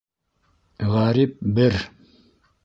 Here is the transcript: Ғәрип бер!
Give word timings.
Ғәрип 0.93 1.37
бер! 1.61 1.79